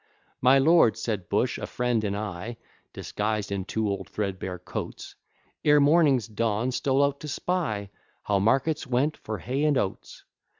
My 0.41 0.57
lord, 0.57 0.97
said 0.97 1.29
Bush, 1.29 1.59
a 1.59 1.67
friend 1.67 2.03
and 2.03 2.17
I, 2.17 2.57
Disguised 2.91 3.51
in 3.51 3.65
two 3.65 3.87
old 3.87 4.09
threadbare 4.09 4.57
coats, 4.57 5.13
Ere 5.63 5.79
morning's 5.79 6.27
dawn, 6.27 6.71
stole 6.71 7.03
out 7.03 7.19
to 7.19 7.27
spy 7.27 7.91
How 8.23 8.39
markets 8.39 8.87
went 8.87 9.15
for 9.15 9.37
hay 9.37 9.63
and 9.63 9.77
oats. 9.77 10.23